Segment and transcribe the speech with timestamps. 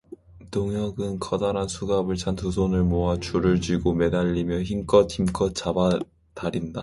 [0.49, 6.79] 동혁은 커다란 수갑을 찬 두 손을 모아 줄을 쥐고 매달리며 힘껏힘껏 잡아다린다.